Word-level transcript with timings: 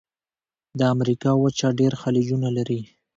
د 0.77 0.79
امریکا 0.95 1.31
وچه 1.35 1.67
ډېر 1.79 1.93
خلیجونه 2.01 2.49
لري. 2.57 2.81